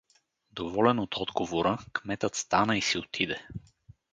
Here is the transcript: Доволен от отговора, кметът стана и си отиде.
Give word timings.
Доволен 0.51 0.99
от 0.99 1.15
отговора, 1.17 1.77
кметът 1.93 2.35
стана 2.35 2.77
и 2.77 2.81
си 2.81 2.97
отиде. 2.97 3.47